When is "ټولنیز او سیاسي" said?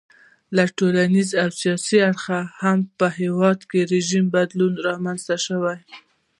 0.77-1.97